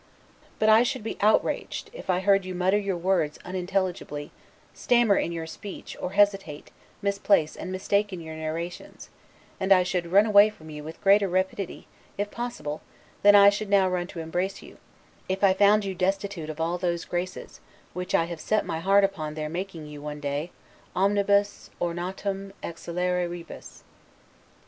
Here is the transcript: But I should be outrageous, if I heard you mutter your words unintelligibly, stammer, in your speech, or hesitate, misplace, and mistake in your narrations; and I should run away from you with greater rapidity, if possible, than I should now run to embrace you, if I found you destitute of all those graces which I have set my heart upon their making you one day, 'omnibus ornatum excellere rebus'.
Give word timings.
But 0.57 0.67
I 0.67 0.81
should 0.81 1.03
be 1.03 1.15
outrageous, 1.21 1.85
if 1.93 2.09
I 2.09 2.21
heard 2.21 2.43
you 2.43 2.55
mutter 2.55 2.79
your 2.79 2.97
words 2.97 3.37
unintelligibly, 3.45 4.31
stammer, 4.73 5.15
in 5.15 5.31
your 5.31 5.45
speech, 5.45 5.95
or 6.01 6.13
hesitate, 6.13 6.71
misplace, 7.03 7.55
and 7.55 7.71
mistake 7.71 8.11
in 8.11 8.19
your 8.19 8.33
narrations; 8.33 9.09
and 9.59 9.71
I 9.71 9.83
should 9.83 10.11
run 10.11 10.25
away 10.25 10.49
from 10.49 10.71
you 10.71 10.83
with 10.83 11.03
greater 11.03 11.27
rapidity, 11.29 11.85
if 12.17 12.31
possible, 12.31 12.81
than 13.21 13.35
I 13.35 13.51
should 13.51 13.69
now 13.69 13.87
run 13.87 14.07
to 14.07 14.19
embrace 14.21 14.63
you, 14.63 14.79
if 15.29 15.43
I 15.43 15.53
found 15.53 15.85
you 15.85 15.93
destitute 15.93 16.49
of 16.49 16.59
all 16.59 16.79
those 16.79 17.05
graces 17.05 17.59
which 17.93 18.15
I 18.15 18.25
have 18.25 18.41
set 18.41 18.65
my 18.65 18.79
heart 18.79 19.03
upon 19.03 19.35
their 19.35 19.49
making 19.49 19.85
you 19.85 20.01
one 20.01 20.19
day, 20.19 20.49
'omnibus 20.95 21.69
ornatum 21.79 22.53
excellere 22.63 23.29
rebus'. 23.29 23.83